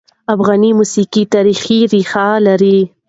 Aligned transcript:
افغان 0.33 0.63
موسیقي 0.79 1.23
تاریخي 1.33 1.77
ريښه 1.91 2.27
لري. 2.47 2.79